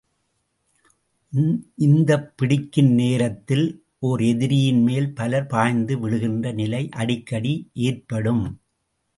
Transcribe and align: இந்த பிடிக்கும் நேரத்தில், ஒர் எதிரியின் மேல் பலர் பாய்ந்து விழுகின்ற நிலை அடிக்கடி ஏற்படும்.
இந்த 1.77 2.11
பிடிக்கும் 2.37 2.89
நேரத்தில், 2.93 3.65
ஒர் 4.01 4.23
எதிரியின் 4.27 4.81
மேல் 4.83 5.13
பலர் 5.13 5.47
பாய்ந்து 5.47 5.95
விழுகின்ற 5.99 6.53
நிலை 6.53 6.89
அடிக்கடி 6.95 7.53
ஏற்படும். 7.89 8.43